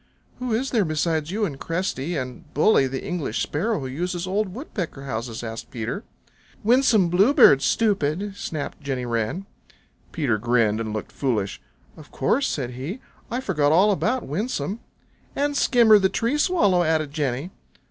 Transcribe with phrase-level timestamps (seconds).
[0.39, 4.27] "Who is there besides you and Cresty and Bully the English Sparrow who uses these
[4.27, 6.03] old Woodpecker houses?" asked Peter.
[6.63, 9.45] "Winsome Bluebird, stupid!" snapped Jenny Wren.
[10.11, 11.61] Peter grinned and looked foolish.
[11.95, 12.99] "Of course," said he.
[13.29, 14.79] "I forgot all about Winsome."
[15.35, 17.51] "And Skimmer the Tree Swallow," added Jenny.